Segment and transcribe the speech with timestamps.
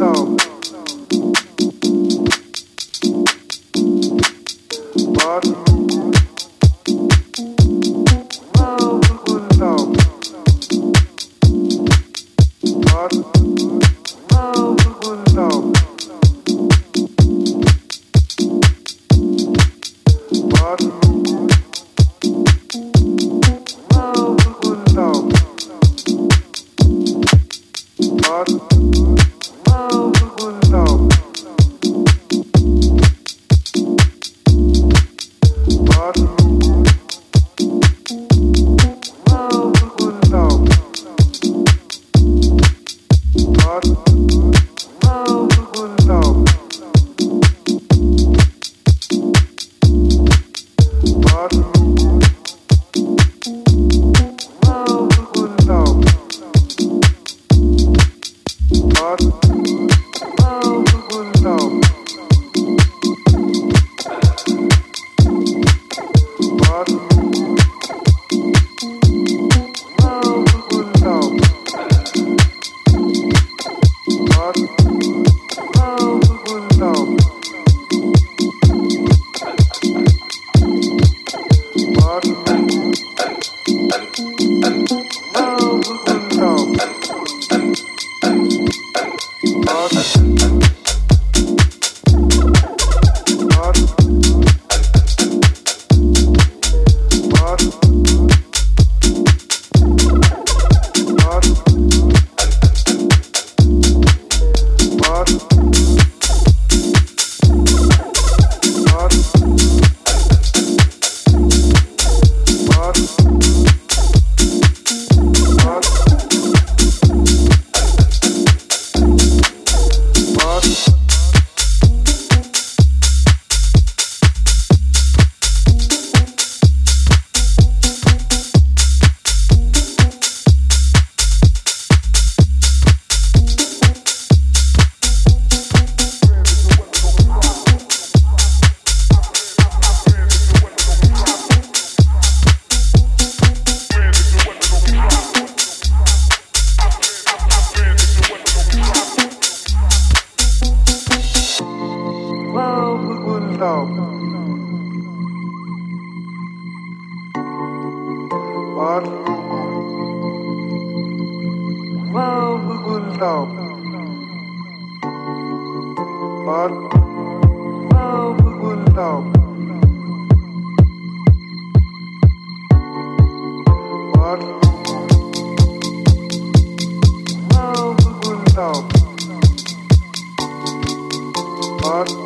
[0.00, 0.59] soul.
[90.20, 90.59] Thank you.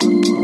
[0.00, 0.39] Thank you.